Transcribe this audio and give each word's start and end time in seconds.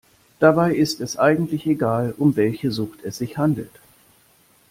Dabei 0.39 0.73
ist 0.73 0.99
es 0.99 1.19
eigentlich 1.19 1.67
egal, 1.67 2.15
um 2.17 2.35
welche 2.35 2.71
Sucht 2.71 3.01
es 3.03 3.19
sich 3.19 3.37
handelt. 3.37 3.79